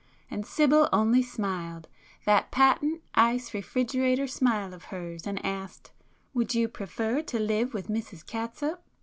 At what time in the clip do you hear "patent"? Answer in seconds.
2.49-3.03